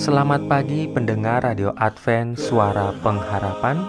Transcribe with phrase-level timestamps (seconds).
[0.00, 3.84] Selamat pagi pendengar Radio Advent Suara Pengharapan.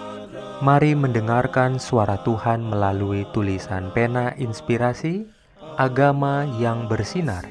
[0.60, 5.24] Mari mendengarkan suara Tuhan melalui tulisan pena inspirasi
[5.80, 7.48] Agama yang bersinar.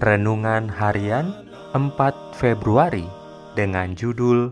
[0.00, 1.36] Renungan harian
[1.76, 1.92] 4
[2.32, 3.04] Februari
[3.52, 4.48] dengan judul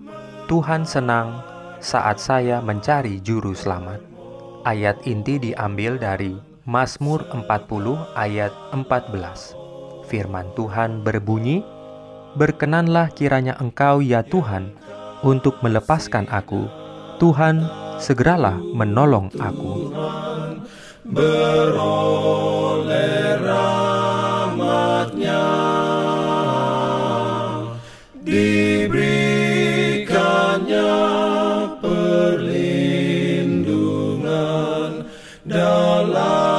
[0.53, 1.41] Tuhan senang
[1.81, 4.05] saat saya mencari juru selamat.
[4.69, 6.37] Ayat inti diambil dari
[6.69, 7.49] Mazmur 40
[8.13, 9.57] ayat 14
[10.05, 11.65] Firman Tuhan berbunyi,
[12.33, 14.73] Berkenanlah kiranya Engkau ya Tuhan
[15.21, 16.65] untuk melepaskan aku.
[17.21, 17.69] Tuhan,
[18.01, 19.93] segeralah menolong aku.
[35.43, 36.52] Dalam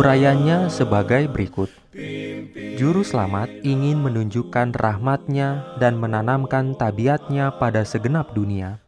[0.00, 1.68] Urayanya sebagai berikut.
[2.80, 8.80] Juru selamat ingin menunjukkan rahmatnya dan menanamkan tabiatnya pada segenap dunia.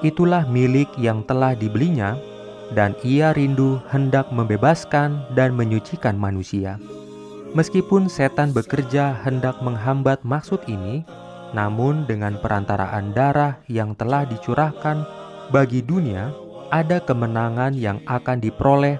[0.00, 2.16] Itulah milik yang telah dibelinya,
[2.72, 6.80] dan ia rindu hendak membebaskan dan menyucikan manusia.
[7.52, 11.04] Meskipun setan bekerja hendak menghambat maksud ini,
[11.52, 15.04] namun dengan perantaraan darah yang telah dicurahkan
[15.52, 16.32] bagi dunia,
[16.72, 18.96] ada kemenangan yang akan diperoleh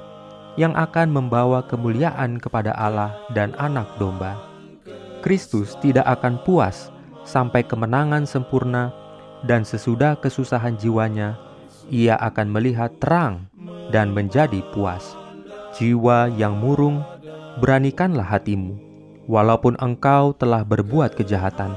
[0.54, 4.38] yang akan membawa kemuliaan kepada Allah dan Anak Domba.
[5.24, 8.92] Kristus tidak akan puas sampai kemenangan sempurna,
[9.44, 11.36] dan sesudah kesusahan jiwanya,
[11.92, 13.48] ia akan melihat terang
[13.92, 15.16] dan menjadi puas.
[15.74, 17.02] Jiwa yang murung,
[17.58, 18.78] beranikanlah hatimu,
[19.26, 21.74] walaupun engkau telah berbuat kejahatan.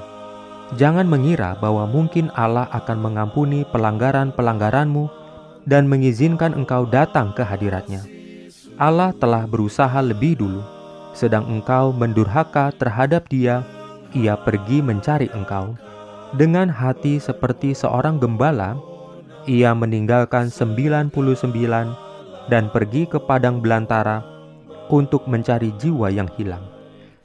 [0.76, 5.08] Jangan mengira bahwa mungkin Allah akan mengampuni pelanggaran-pelanggaranmu
[5.64, 8.17] dan mengizinkan engkau datang ke hadiratnya.
[8.78, 10.62] Allah telah berusaha lebih dulu,
[11.18, 13.66] sedang engkau mendurhaka terhadap Dia,
[14.14, 15.74] Ia pergi mencari engkau.
[16.38, 18.78] Dengan hati seperti seorang gembala,
[19.50, 21.10] Ia meninggalkan 99
[22.54, 24.22] dan pergi ke padang belantara
[24.94, 26.62] untuk mencari jiwa yang hilang.